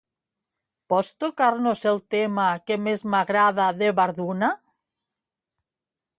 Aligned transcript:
Pots 0.93 1.11
tocar-nos 1.23 1.83
el 1.93 2.01
tema 2.15 2.47
que 2.71 2.79
més 2.87 3.05
m'agrada 3.17 3.69
de 3.83 3.93
Warduna? 4.01 4.53